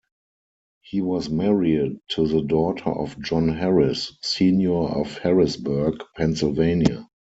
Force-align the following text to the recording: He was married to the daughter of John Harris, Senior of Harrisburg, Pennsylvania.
He 0.81 0.99
was 1.03 1.29
married 1.29 1.99
to 2.15 2.27
the 2.27 2.41
daughter 2.41 2.89
of 2.89 3.19
John 3.21 3.49
Harris, 3.49 4.17
Senior 4.23 4.87
of 4.87 5.19
Harrisburg, 5.19 6.03
Pennsylvania. 6.17 7.07